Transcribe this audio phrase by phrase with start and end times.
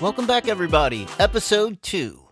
[0.00, 1.06] Welcome back, everybody.
[1.18, 2.22] Episode 2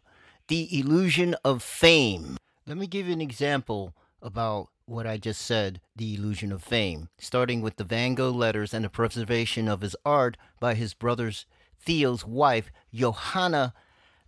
[0.46, 2.38] The Illusion of Fame.
[2.66, 7.10] Let me give you an example about what I just said the illusion of fame,
[7.18, 11.44] starting with the Van Gogh letters and the preservation of his art by his brother's
[11.78, 13.74] Theo's wife, Johanna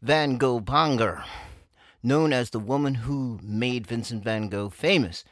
[0.03, 1.25] van Gogh Bonger,
[2.03, 5.25] known as the woman who made Vincent van Gogh famous.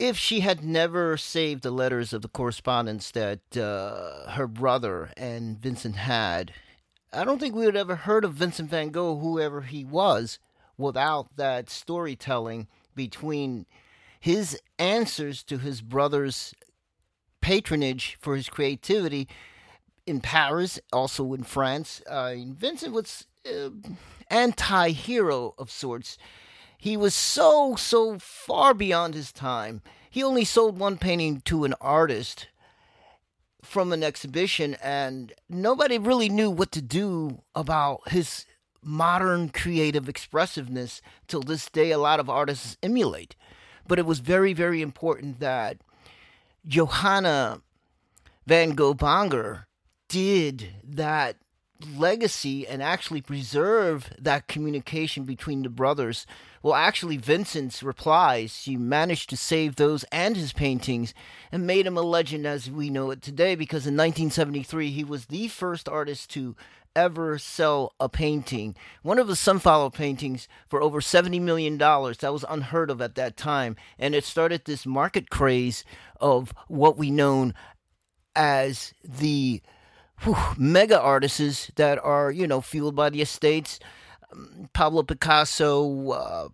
[0.00, 5.56] If she had never saved the letters of the correspondence that uh, her brother and
[5.56, 6.52] Vincent had,
[7.12, 10.38] I don't think we would ever heard of Vincent van Gogh, whoever he was,
[10.78, 13.66] without that storytelling between
[14.18, 16.54] his answers to his brother's
[17.42, 19.28] patronage for his creativity
[20.06, 22.00] in Paris, also in France.
[22.08, 23.70] Uh, Vincent was uh,
[24.30, 26.16] anti-hero of sorts.
[26.78, 29.82] He was so so far beyond his time.
[30.10, 32.48] He only sold one painting to an artist
[33.62, 38.44] from an exhibition, and nobody really knew what to do about his
[38.82, 43.36] modern creative expressiveness till this day a lot of artists emulate.
[43.86, 45.78] But it was very very important that
[46.64, 47.60] johanna
[48.46, 49.64] van gogh bonger
[50.08, 51.36] did that
[51.86, 56.26] legacy and actually preserve that communication between the brothers
[56.62, 61.12] well actually vincent's replies he managed to save those and his paintings
[61.50, 65.26] and made him a legend as we know it today because in 1973 he was
[65.26, 66.54] the first artist to
[66.94, 68.74] ever sell a painting.
[69.02, 71.78] One of the Sunflower paintings for over $70 million.
[71.78, 73.76] That was unheard of at that time.
[73.98, 75.84] And it started this market craze
[76.20, 77.52] of what we know
[78.34, 79.62] as the
[80.22, 83.78] whew, mega artists that are, you know, fueled by the estates.
[84.32, 86.48] Um, Pablo Picasso, uh,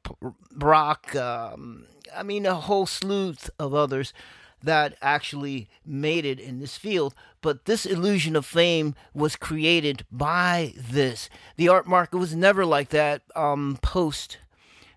[0.52, 4.12] Braque, um, I mean, a whole slew of others
[4.62, 7.14] that actually made it in this field.
[7.40, 11.30] But this illusion of fame was created by this.
[11.56, 14.38] The art market was never like that um, post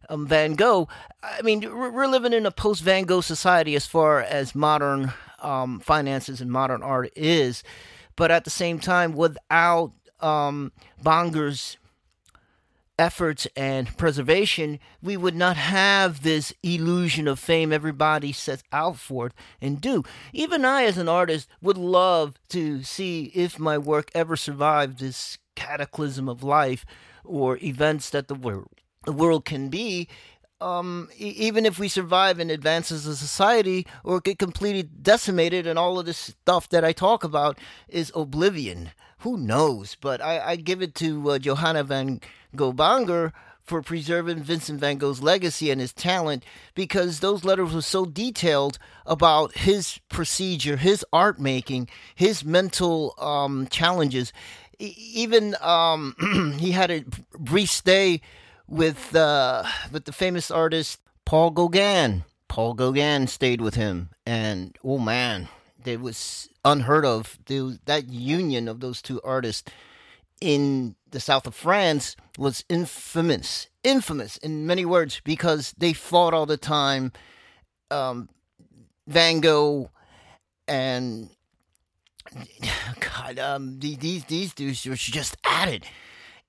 [0.09, 0.87] um, Van Gogh.
[1.21, 5.79] I mean, we're living in a post Van Gogh society as far as modern um,
[5.79, 7.63] finances and modern art is.
[8.21, 11.77] But at the same time, without um, Bonger's
[12.99, 19.25] efforts and preservation, we would not have this illusion of fame everybody sets out for
[19.25, 20.03] it and do.
[20.33, 25.39] Even I, as an artist, would love to see if my work ever survived this
[25.55, 26.85] cataclysm of life
[27.23, 28.69] or events that the world,
[29.03, 30.07] the world can be.
[30.61, 35.79] Um, even if we survive and advance as a society or get completely decimated and
[35.79, 37.57] all of this stuff that I talk about
[37.89, 38.91] is oblivion.
[39.19, 39.97] Who knows?
[39.99, 42.21] But I, I give it to uh, Johanna van
[42.55, 43.31] Gogh Bonger
[43.63, 46.43] for preserving Vincent van Gogh's legacy and his talent
[46.75, 53.67] because those letters were so detailed about his procedure, his art making, his mental um,
[53.67, 54.33] challenges.
[54.79, 56.15] even um,
[56.59, 57.05] he had a
[57.37, 58.21] brief stay
[58.71, 62.23] with uh, with the famous artist Paul Gauguin.
[62.47, 65.49] Paul Gauguin stayed with him, and oh man,
[65.85, 67.37] it was unheard of.
[67.45, 69.69] that union of those two artists
[70.39, 76.45] in the south of France was infamous, infamous in many words because they fought all
[76.45, 77.11] the time.
[77.91, 78.29] Um,
[79.07, 79.91] Van Gogh
[80.67, 81.29] and
[82.99, 85.83] God, um, these these dudes were just at it,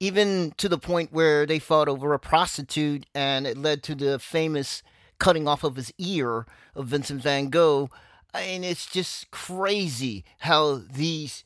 [0.02, 4.18] even to the point where they fought over a prostitute, and it led to the
[4.18, 4.82] famous
[5.20, 7.88] cutting off of his ear of Vincent Van Gogh.
[8.34, 11.44] And it's just crazy how these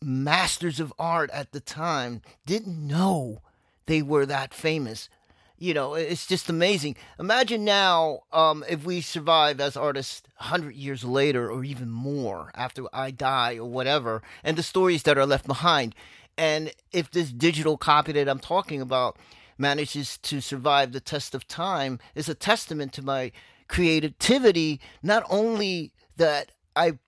[0.00, 3.42] masters of art at the time didn't know
[3.84, 5.10] they were that famous.
[5.58, 6.96] You know, it's just amazing.
[7.18, 12.84] Imagine now um, if we survive as artists 100 years later or even more after
[12.90, 15.94] I die or whatever, and the stories that are left behind.
[16.38, 19.16] And if this digital copy that I'm talking about
[19.58, 23.32] manages to survive the test of time, is a testament to my
[23.68, 26.98] creativity, not only that I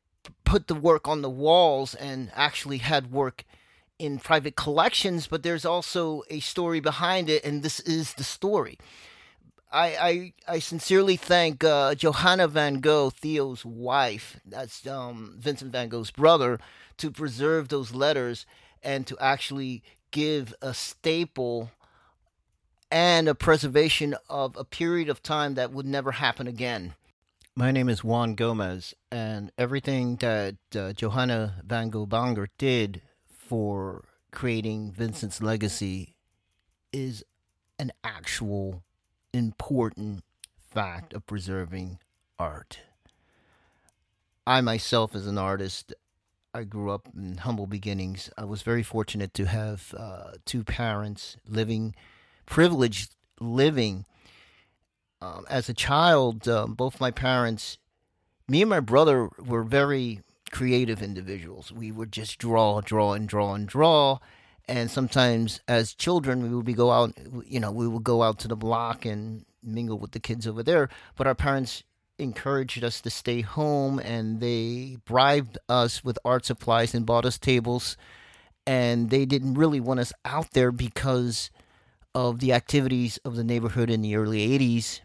[0.45, 3.45] put the work on the walls and actually had work
[3.99, 8.79] in private collections, but there's also a story behind it, and this is the story.
[9.71, 15.89] I I, I sincerely thank uh, Johanna van Gogh, Theo's wife, that's um, Vincent van
[15.89, 16.59] Gogh's brother,
[16.99, 18.47] to preserve those letters
[18.83, 21.71] and to actually give a staple
[22.91, 26.95] and a preservation of a period of time that would never happen again.
[27.55, 34.93] My name is Juan Gomez, and everything that uh, Johanna van Gogh did for creating
[34.93, 36.15] Vincent's legacy
[36.93, 37.25] is
[37.79, 38.83] an actual
[39.33, 40.23] important
[40.57, 41.99] fact of preserving
[42.39, 42.81] art.
[44.47, 45.93] I myself, as an artist,
[46.55, 48.31] I grew up in humble beginnings.
[48.39, 51.95] I was very fortunate to have uh, two parents living,
[52.47, 54.07] privileged living.
[55.21, 57.79] Um, as a child, um, both my parents,
[58.49, 61.71] me and my brother, were very creative individuals.
[61.71, 64.19] We would just draw, draw, and draw and draw.
[64.67, 67.13] And sometimes, as children, we would be go out.
[67.47, 70.63] You know, we would go out to the block and mingle with the kids over
[70.63, 70.89] there.
[71.17, 71.83] But our parents
[72.19, 77.39] encouraged us to stay home and they bribed us with art supplies and bought us
[77.39, 77.97] tables
[78.67, 81.51] and they didn't really want us out there because
[82.15, 85.01] of the activities of the neighborhood in the early 80s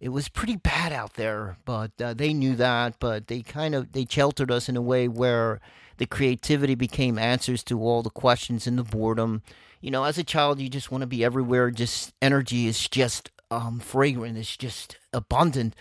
[0.00, 3.92] it was pretty bad out there but uh, they knew that but they kind of
[3.92, 5.60] they sheltered us in a way where
[6.00, 9.42] the creativity became answers to all the questions and the boredom.
[9.82, 11.70] You know as a child you just want to be everywhere.
[11.70, 14.38] Just energy is just um, fragrant.
[14.38, 15.76] It's just abundant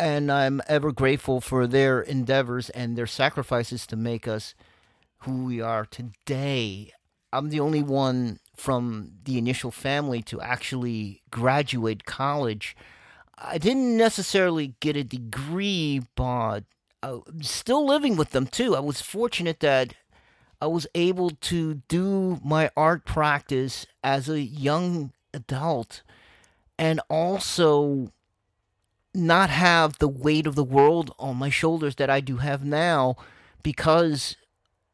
[0.00, 4.54] and I'm ever grateful for their endeavors and their sacrifices to make us
[5.18, 6.92] who we are today.
[7.34, 12.74] I'm the only one from the initial family to actually graduate college.
[13.36, 16.64] I didn't necessarily get a degree, but
[17.02, 18.74] I'm still living with them too.
[18.74, 19.94] I was fortunate that
[20.62, 26.02] I was able to do my art practice as a young adult
[26.78, 28.12] and also
[29.14, 33.16] not have the weight of the world on my shoulders that I do have now
[33.62, 34.36] because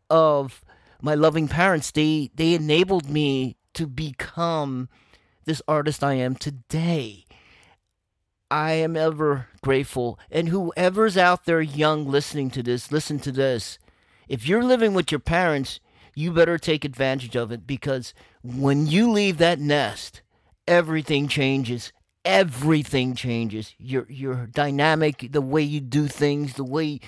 [0.08, 0.64] of
[1.00, 1.90] my loving parents.
[1.90, 4.88] They they enabled me to become
[5.44, 7.24] this artist I am today.
[8.50, 10.18] I am ever grateful.
[10.30, 13.78] And whoever's out there young listening to this, listen to this.
[14.28, 15.80] If you're living with your parents,
[16.14, 20.22] you better take advantage of it because when you leave that nest,
[20.66, 21.92] everything changes
[22.26, 23.74] everything changes.
[23.78, 27.00] Your your dynamic, the way you do things, the way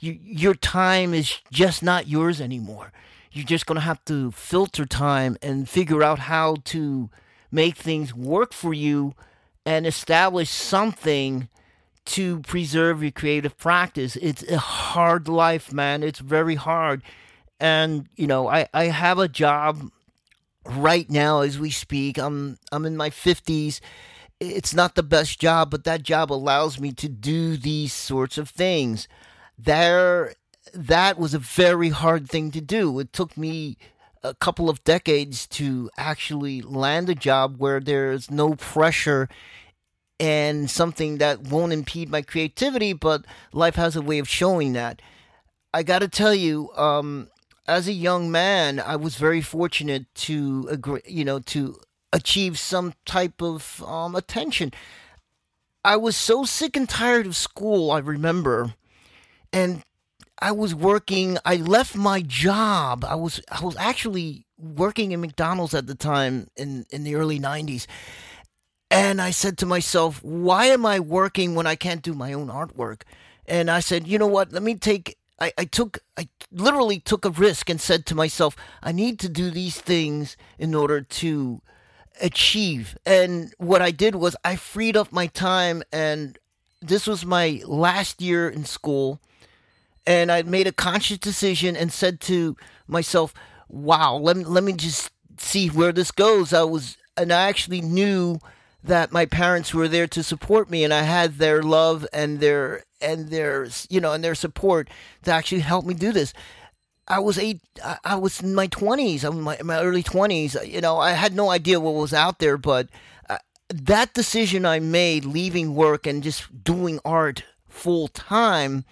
[0.00, 2.92] you, your time is just not yours anymore.
[3.32, 7.08] You're just going to have to filter time and figure out how to
[7.50, 9.14] make things work for you
[9.64, 11.48] and establish something
[12.04, 14.16] to preserve your creative practice.
[14.16, 16.02] It's a hard life, man.
[16.02, 17.02] It's very hard.
[17.58, 19.90] And, you know, I, I have a job
[20.66, 22.18] right now as we speak.
[22.18, 23.80] I'm I'm in my 50s
[24.40, 28.48] it's not the best job, but that job allows me to do these sorts of
[28.48, 29.08] things.
[29.58, 30.34] There,
[30.72, 32.98] that was a very hard thing to do.
[32.98, 33.76] It took me
[34.22, 39.28] a couple of decades to actually land a job where there's no pressure
[40.18, 45.02] and something that won't impede my creativity, but life has a way of showing that.
[45.72, 47.28] I got to tell you, um,
[47.66, 51.80] as a young man, I was very fortunate to agree, you know, to
[52.14, 54.72] achieve some type of um, attention.
[55.84, 58.74] I was so sick and tired of school, I remember,
[59.52, 59.82] and
[60.38, 61.36] I was working.
[61.44, 63.04] I left my job.
[63.04, 67.38] I was I was actually working in McDonald's at the time in in the early
[67.38, 67.86] '90s,
[68.90, 72.48] and I said to myself, "Why am I working when I can't do my own
[72.48, 73.02] artwork?"
[73.44, 74.52] And I said, "You know what?
[74.52, 78.56] Let me take." I, I took I literally took a risk and said to myself,
[78.82, 81.60] "I need to do these things in order to."
[82.20, 82.96] Achieve.
[83.04, 86.38] And what I did was I freed up my time, and
[86.80, 89.20] this was my last year in school.
[90.06, 92.56] And I made a conscious decision and said to
[92.86, 93.32] myself,
[93.68, 97.80] "Wow, let me let me just see where this goes." I was, and I actually
[97.80, 98.38] knew
[98.82, 102.84] that my parents were there to support me, and I had their love and their
[103.00, 104.88] and their you know and their support
[105.22, 106.34] to actually help me do this.
[107.06, 107.60] I was eight.
[108.04, 109.24] I was in my twenties.
[109.24, 110.56] My, my, early twenties.
[110.64, 112.88] You know, I had no idea what was out there, but
[113.28, 118.84] uh, that decision I made, leaving work and just doing art full time,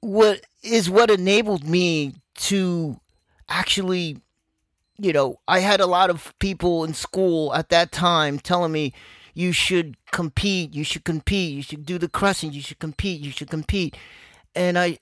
[0.00, 3.00] what is what enabled me to
[3.48, 4.18] actually,
[4.96, 8.92] you know, I had a lot of people in school at that time telling me.
[9.34, 10.74] You should compete.
[10.74, 11.54] You should compete.
[11.54, 12.52] You should do the Cresson.
[12.52, 13.20] You should compete.
[13.20, 13.96] You should compete
[14.58, 14.98] and I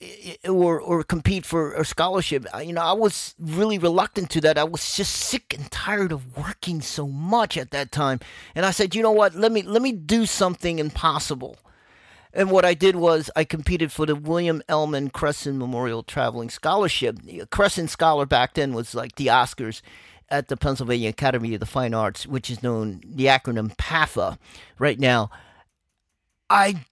[0.46, 2.46] or or compete for a scholarship.
[2.62, 4.58] You know, I was really reluctant to that.
[4.58, 8.20] I was just sick and tired of working so much at that time,
[8.54, 9.34] and I said, you know what?
[9.34, 11.56] Let me let me do something impossible.
[12.34, 17.18] And what I did was I competed for the William Emlen Cresson Memorial Traveling Scholarship.
[17.26, 19.80] Uh, Cresson Scholar back then was like the Oscars
[20.28, 24.36] at the Pennsylvania Academy of the Fine Arts, which is known the acronym PAFA
[24.78, 25.30] right now.
[26.50, 26.84] I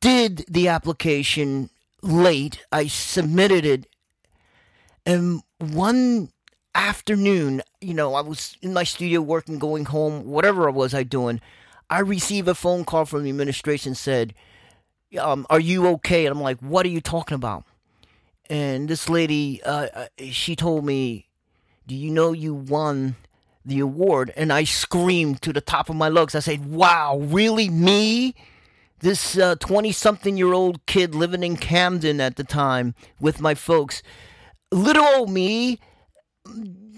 [0.00, 1.68] did the application
[2.02, 2.64] late.
[2.72, 3.86] I submitted it,
[5.04, 6.30] and one
[6.74, 11.02] afternoon, you know, I was in my studio working, going home, whatever I was I
[11.02, 11.40] doing.
[11.88, 14.34] I received a phone call from the administration said,
[15.20, 17.64] um, "Are you okay?" And I'm like, "What are you talking about?"
[18.48, 21.28] and this lady, uh, uh, she told me,
[21.86, 23.16] "Do you know you won
[23.64, 26.34] the award?" And I screamed to the top of my lungs.
[26.34, 28.34] I said, "Wow, really me?"
[29.00, 33.54] This 20 uh, something year old kid living in Camden at the time with my
[33.54, 34.02] folks.
[34.72, 35.80] Little old me.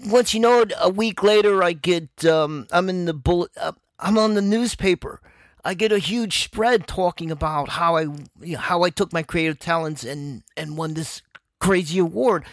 [0.05, 3.73] Once you know it, a week later, I get, um, I'm in the bullet, uh,
[3.99, 5.19] I'm on the newspaper.
[5.65, 8.03] I get a huge spread talking about how I,
[8.39, 11.21] you know, how I took my creative talents and, and won this
[11.59, 12.45] crazy award.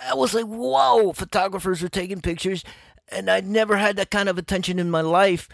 [0.00, 2.64] I was like, whoa, photographers are taking pictures.
[3.08, 5.48] And I'd never had that kind of attention in my life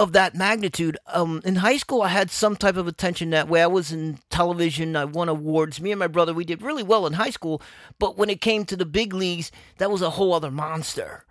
[0.00, 0.96] of that magnitude.
[1.08, 3.62] Um, in high school, I had some type of attention that way.
[3.62, 4.96] I was in television.
[4.96, 5.78] I won awards.
[5.78, 7.60] Me and my brother, we did really well in high school.
[7.98, 11.26] But when it came to the big leagues, that was a whole other monster.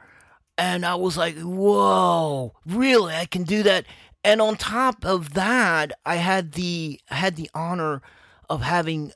[0.55, 3.15] And I was like, whoa, really?
[3.15, 3.85] I can do that.
[4.23, 8.03] And on top of that, I had the I had the honor
[8.51, 9.13] of having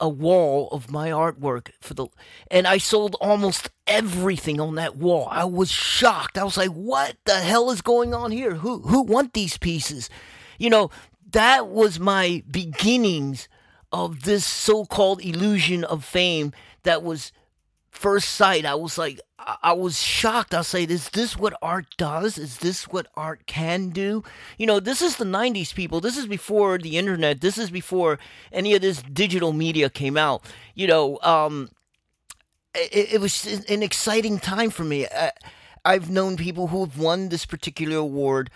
[0.00, 2.06] a wall of my artwork for the
[2.50, 5.28] and I sold almost everything on that wall.
[5.30, 6.38] I was shocked.
[6.38, 8.54] I was like, "What the hell is going on here?
[8.54, 10.08] Who who want these pieces?"
[10.58, 10.90] You know,
[11.32, 13.48] that was my beginnings
[13.92, 16.52] of this so-called illusion of fame
[16.82, 17.32] that was
[17.98, 18.64] first sight.
[18.64, 19.20] I was like,
[19.62, 20.54] I was shocked.
[20.54, 22.38] I'll say, is this what art does?
[22.38, 24.22] Is this what art can do?
[24.56, 26.00] You know, this is the 90s, people.
[26.00, 27.40] This is before the internet.
[27.40, 28.18] This is before
[28.52, 30.42] any of this digital media came out.
[30.74, 31.70] You know, um,
[32.74, 35.06] it, it was an exciting time for me.
[35.06, 35.32] I,
[35.84, 38.50] I've known people who have won this particular award.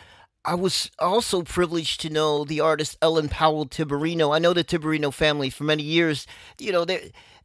[0.44, 4.34] I was also privileged to know the artist Ellen Powell Tiberino.
[4.34, 6.26] I know the Tiberino family for many years.
[6.58, 6.86] You know,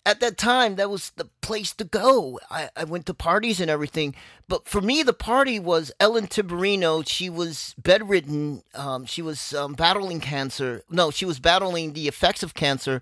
[0.05, 2.39] at that time, that was the place to go.
[2.49, 4.15] I, I went to parties and everything.
[4.47, 7.07] But for me, the party was Ellen Tiberino.
[7.07, 8.63] She was bedridden.
[8.73, 10.81] Um, she was um, battling cancer.
[10.89, 13.01] No, she was battling the effects of cancer.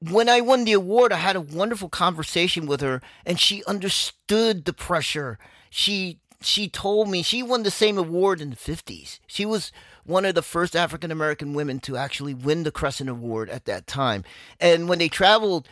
[0.00, 4.66] When I won the award, I had a wonderful conversation with her, and she understood
[4.66, 5.38] the pressure.
[5.70, 9.18] She she told me she won the same award in the 50s.
[9.26, 9.72] She was
[10.04, 13.86] one of the first African American women to actually win the Cresson Award at that
[13.86, 14.24] time.
[14.60, 15.68] And when they traveled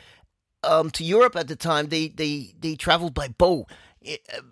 [0.65, 3.67] um, to Europe at the time, they they they traveled by boat.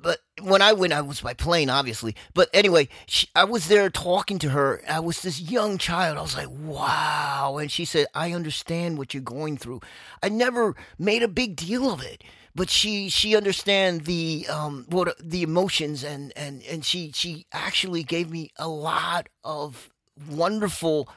[0.03, 2.15] But when I went, I was by plane, obviously.
[2.35, 4.83] But anyway, she, I was there talking to her.
[4.89, 6.19] I was this young child.
[6.19, 7.59] I was like, wow.
[7.61, 9.81] And she said, I understand what you're going through.
[10.23, 12.23] I never made a big deal of it
[12.55, 18.03] but she she understand the um what the emotions and and and she she actually
[18.03, 19.91] gave me a lot of
[20.29, 21.09] wonderful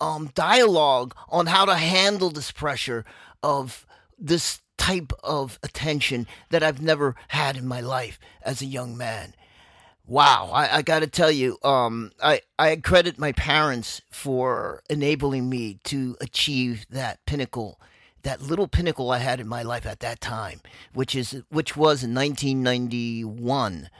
[0.00, 3.04] um dialogue on how to handle this pressure
[3.42, 3.86] of
[4.18, 9.34] this type of attention that I've never had in my life as a young man.
[10.06, 15.50] Wow, I, I got to tell you, um, I I credit my parents for enabling
[15.50, 17.78] me to achieve that pinnacle,
[18.22, 20.62] that little pinnacle I had in my life at that time,
[20.94, 23.90] which is which was in 1991.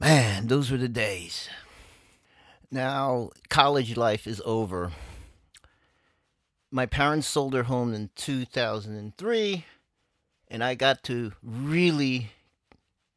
[0.00, 1.50] Man, those were the days.
[2.70, 4.92] Now college life is over
[6.76, 9.64] my parents sold their home in 2003
[10.48, 12.32] and I got to really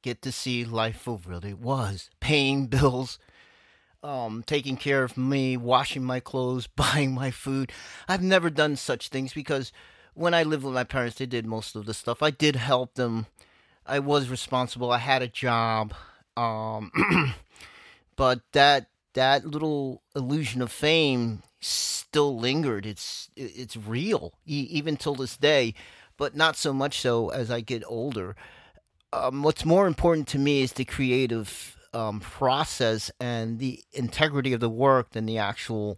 [0.01, 3.19] get to see life for what it was paying bills,
[4.01, 7.73] um, taking care of me, washing my clothes, buying my food.
[8.07, 9.73] I've never done such things because
[10.13, 12.23] when I lived with my parents, they did most of the stuff.
[12.23, 13.25] I did help them.
[13.85, 14.89] I was responsible.
[14.89, 15.93] I had a job.
[16.37, 17.33] Um,
[18.15, 22.85] but that that little illusion of fame still lingered.
[22.85, 25.73] It's it's real even till this day,
[26.17, 28.35] but not so much so as I get older.
[29.11, 34.59] Um, what's more important to me is the creative um, process and the integrity of
[34.59, 35.97] the work than the actual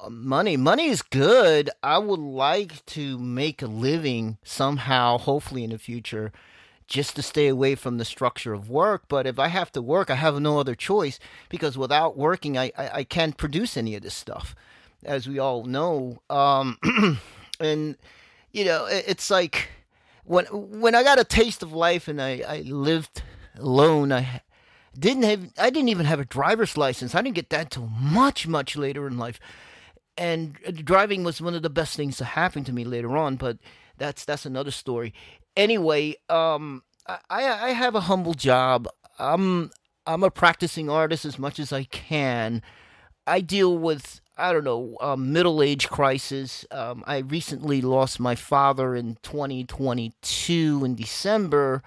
[0.00, 0.56] uh, money.
[0.56, 1.70] Money is good.
[1.82, 6.32] I would like to make a living somehow, hopefully in the future,
[6.86, 9.04] just to stay away from the structure of work.
[9.08, 12.70] But if I have to work, I have no other choice because without working, I,
[12.78, 14.54] I, I can't produce any of this stuff
[15.06, 16.18] as we all know.
[16.28, 16.78] Um,
[17.60, 17.96] and
[18.52, 19.68] you know, it's like
[20.24, 23.22] when when I got a taste of life and I, I lived
[23.58, 24.42] alone, I
[24.98, 27.14] didn't have I didn't even have a driver's license.
[27.14, 29.40] I didn't get that till much much later in life.
[30.18, 33.58] And driving was one of the best things to happen to me later on, but
[33.98, 35.12] that's that's another story.
[35.56, 38.88] Anyway, um, I I have a humble job.
[39.18, 39.70] I'm
[40.06, 42.62] I'm a practicing artist as much as I can.
[43.26, 46.66] I deal with I don't know, middle age crisis.
[46.70, 51.82] Um, I recently lost my father in 2022 in December,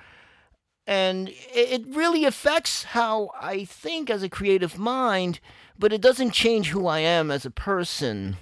[0.87, 5.39] and it really affects how I think as a creative mind,
[5.77, 8.37] but it doesn't change who I am as a person.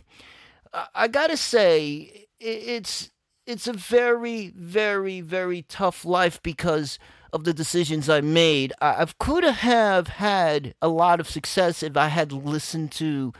[0.74, 3.12] I, I gotta say, it's
[3.46, 7.00] it's a very, very, very tough life because
[7.34, 8.74] of the decisions I made.
[8.82, 13.34] I, I could have had a lot of success if I had listened to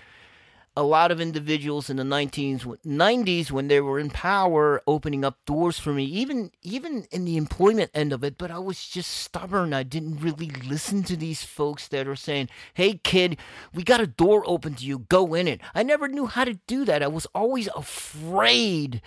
[0.78, 5.44] a lot of individuals in the 19s, 90s when they were in power opening up
[5.48, 9.10] doors for me even even in the employment end of it but i was just
[9.12, 13.38] stubborn i didn't really listen to these folks that are saying hey kid
[13.74, 16.60] we got a door open to you go in it i never knew how to
[16.68, 19.02] do that i was always afraid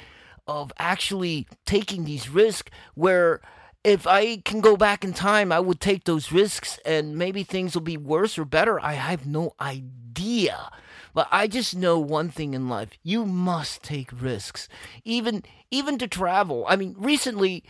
[0.49, 3.41] of actually taking these risks where
[3.83, 7.73] if I can go back in time, I would take those risks and maybe things
[7.73, 8.79] will be worse or better.
[8.79, 10.71] I have no idea.
[11.15, 12.91] But I just know one thing in life.
[13.03, 14.69] You must take risks.
[15.05, 16.65] Even even to travel.
[16.69, 17.65] I mean, recently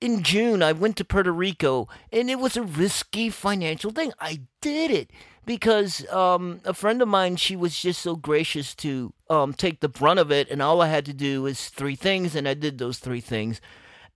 [0.00, 4.12] in June I went to Puerto Rico and it was a risky financial thing.
[4.20, 5.10] I did it
[5.46, 9.88] because um, a friend of mine she was just so gracious to um, take the
[9.88, 12.78] brunt of it and all I had to do was three things and I did
[12.78, 13.60] those three things.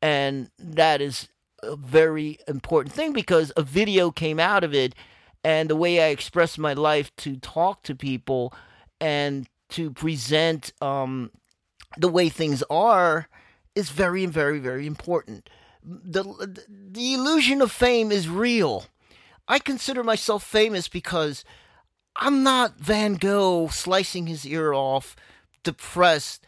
[0.02, 1.28] And that is
[1.62, 4.94] a very important thing because a video came out of it
[5.46, 8.52] and the way I express my life to talk to people
[9.00, 11.30] and to present um,
[11.96, 13.28] the way things are
[13.76, 15.48] is very, very, very important.
[15.84, 16.24] The,
[16.68, 18.86] the illusion of fame is real.
[19.46, 21.44] I consider myself famous because
[22.16, 25.14] I'm not Van Gogh slicing his ear off,
[25.62, 26.44] depressed,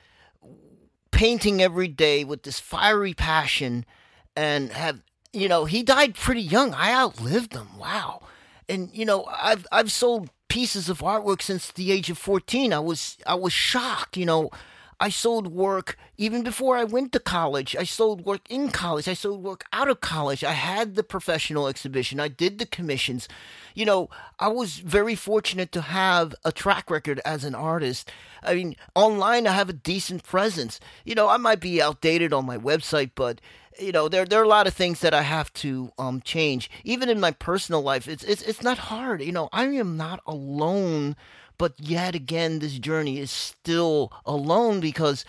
[1.12, 3.86] painting every day with this fiery passion,
[4.34, 5.02] and have,
[5.32, 6.74] you know, he died pretty young.
[6.74, 7.78] I outlived him.
[7.78, 8.22] Wow
[8.68, 12.72] and you know I've I've sold pieces of artwork since the age of 14.
[12.72, 14.50] I was I was shocked, you know.
[15.00, 17.76] I sold work even before I went to college.
[17.76, 19.06] I sold work in college.
[19.06, 20.42] I sold work out of college.
[20.42, 22.18] I had the professional exhibition.
[22.18, 23.28] I did the commissions.
[23.76, 24.10] You know,
[24.40, 28.10] I was very fortunate to have a track record as an artist.
[28.42, 30.80] I mean, online I have a decent presence.
[31.04, 33.40] You know, I might be outdated on my website, but
[33.78, 36.70] you know there there are a lot of things that I have to um change.
[36.84, 39.22] Even in my personal life, it's it's it's not hard.
[39.22, 41.16] You know, I am not alone,
[41.58, 45.24] but yet again, this journey is still alone because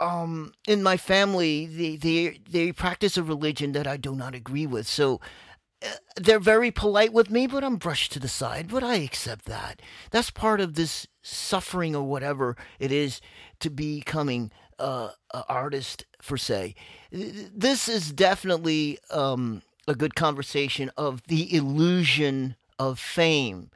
[0.00, 4.66] um in my family they they they practice a religion that I do not agree
[4.66, 4.86] with.
[4.86, 5.20] So
[5.84, 8.68] uh, they're very polite with me, but I'm brushed to the side.
[8.68, 9.82] But I accept that.
[10.10, 13.20] That's part of this suffering or whatever it is
[13.60, 16.74] to becoming uh, an artist for say.
[17.12, 23.70] This is definitely um, a good conversation of the illusion of fame.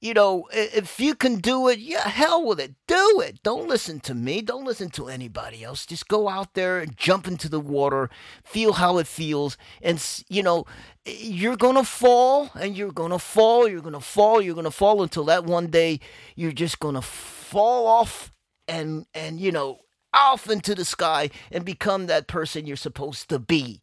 [0.00, 2.74] You know, if you can do it, yeah, hell with it.
[2.88, 3.40] Do it.
[3.44, 4.42] Don't listen to me.
[4.42, 5.86] Don't listen to anybody else.
[5.86, 8.10] Just go out there and jump into the water,
[8.42, 9.56] feel how it feels.
[9.80, 10.66] And, you know,
[11.04, 13.68] you're going to fall and you're going to fall.
[13.68, 14.42] You're going to fall.
[14.42, 16.00] You're going to fall until that one day
[16.34, 18.32] you're just going to fall off
[18.66, 19.78] and, and, you know,
[20.14, 23.80] off into the sky and become that person you're supposed to be.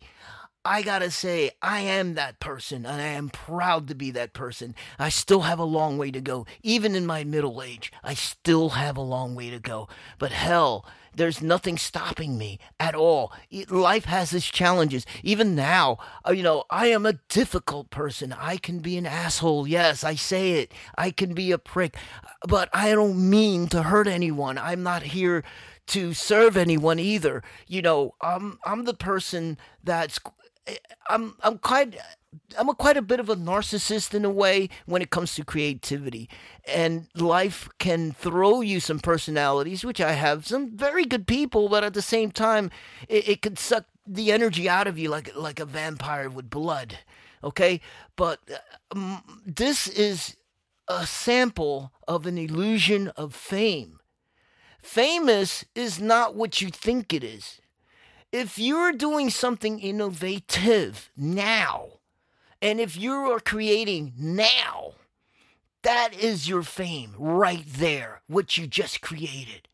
[0.65, 4.75] I gotta say, I am that person, and I am proud to be that person.
[4.99, 6.45] I still have a long way to go.
[6.61, 9.87] Even in my middle age, I still have a long way to go.
[10.17, 13.31] But hell, there's nothing stopping me at all.
[13.69, 15.05] Life has its challenges.
[15.23, 18.33] Even now, uh, you know, I am a difficult person.
[18.37, 19.67] I can be an asshole.
[19.67, 20.73] Yes, I say it.
[20.97, 21.95] I can be a prick.
[22.47, 24.57] But I don't mean to hurt anyone.
[24.57, 25.43] I'm not here
[25.89, 27.43] to serve anyone either.
[27.67, 30.19] You know, I'm I'm the person that's
[31.09, 31.97] I'm I'm quite
[32.57, 35.43] I'm a quite a bit of a narcissist in a way when it comes to
[35.43, 36.29] creativity.
[36.65, 41.83] And life can throw you some personalities, which I have some very good people, but
[41.83, 42.69] at the same time,
[43.07, 46.99] it, it could suck the energy out of you like like a vampire with blood.
[47.43, 47.81] Okay,
[48.15, 48.39] but
[48.91, 50.35] um, this is
[50.87, 53.98] a sample of an illusion of fame.
[54.81, 57.59] Famous is not what you think it is.
[58.31, 61.99] If you're doing something innovative now,
[62.61, 64.93] and if you are creating now,
[65.81, 69.67] that is your fame right there, what you just created.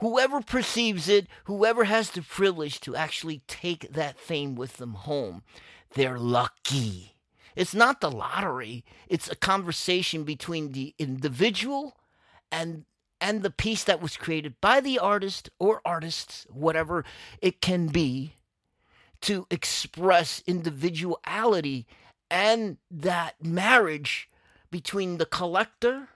[0.00, 5.42] Whoever perceives it, whoever has the privilege to actually take that fame with them home,
[5.94, 7.14] they're lucky.
[7.54, 11.96] It's not the lottery, it's a conversation between the individual
[12.52, 12.84] and
[13.20, 17.04] and the piece that was created by the artist or artists, whatever
[17.40, 18.34] it can be,
[19.22, 21.86] to express individuality
[22.30, 24.28] and that marriage
[24.70, 26.08] between the collector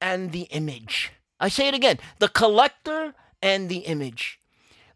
[0.00, 1.12] and the image.
[1.40, 4.38] I say it again the collector and the image.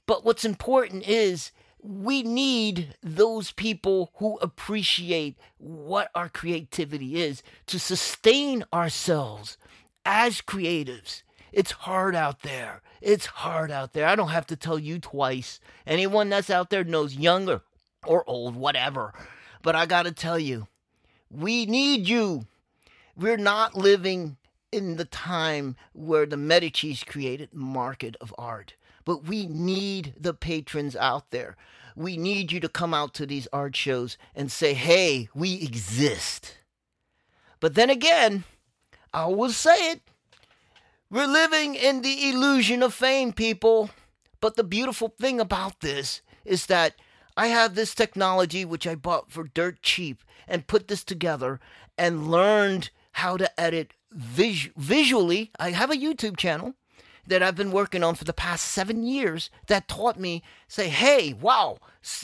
[0.06, 7.78] But what's important is we need those people who appreciate what our creativity is to
[7.78, 9.58] sustain ourselves
[10.04, 12.82] as creatives It's hard out there.
[13.00, 14.06] It's hard out there.
[14.06, 15.60] I don't have to tell you twice.
[15.86, 17.62] Anyone that's out there knows younger
[18.06, 19.12] or old, whatever.
[19.62, 20.66] But I got to tell you,
[21.30, 22.46] we need you.
[23.16, 24.36] We're not living
[24.70, 28.74] in the time where the Medici's created market of art.
[29.04, 31.56] But we need the patrons out there.
[31.96, 36.58] We need you to come out to these art shows and say, hey, we exist.
[37.58, 38.44] But then again,
[39.12, 40.02] I will say it.
[41.10, 43.90] We're living in the illusion of fame, people.
[44.40, 46.94] But the beautiful thing about this is that
[47.36, 51.60] I have this technology which I bought for dirt cheap and put this together
[51.96, 55.50] and learned how to edit vis- visually.
[55.58, 56.74] I have a YouTube channel
[57.26, 61.32] that I've been working on for the past seven years that taught me, say, hey,
[61.32, 61.78] wow,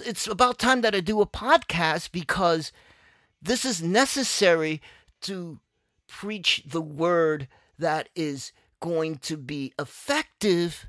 [0.05, 2.73] it's about time that I do a podcast because
[3.43, 4.81] this is necessary
[5.23, 5.59] to
[6.21, 10.87] preach the word that is going to be effective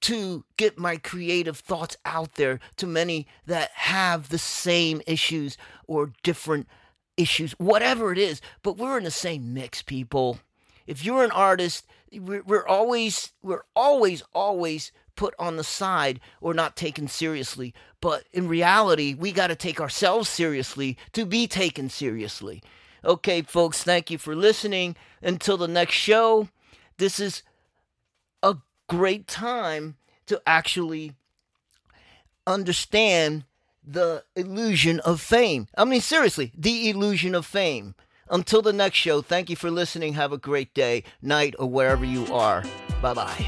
[0.00, 6.12] to get my creative thoughts out there to many that have the same issues or
[6.22, 6.66] different
[7.18, 8.40] issues, whatever it is.
[8.62, 10.38] But we're in the same mix, people.
[10.86, 16.76] If you're an artist, we're, always, we're always, always put on the side or not
[16.76, 17.74] taken seriously.
[18.00, 22.62] But in reality, we got to take ourselves seriously to be taken seriously.
[23.04, 24.96] Okay, folks, thank you for listening.
[25.22, 26.48] Until the next show,
[26.98, 27.42] this is
[28.42, 28.56] a
[28.88, 31.14] great time to actually
[32.46, 33.44] understand
[33.82, 35.66] the illusion of fame.
[35.76, 37.94] I mean, seriously, the illusion of fame.
[38.30, 40.14] Until the next show, thank you for listening.
[40.14, 42.62] Have a great day, night, or wherever you are.
[43.02, 43.46] Bye bye.